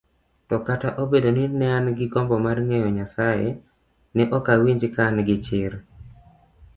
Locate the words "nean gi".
1.59-2.05